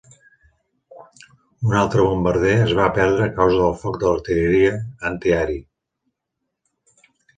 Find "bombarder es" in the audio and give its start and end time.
2.07-2.73